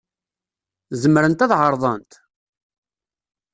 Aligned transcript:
Zemrent 1.01 1.43
ad 1.45 1.51
ɛerḍent? 1.59 2.11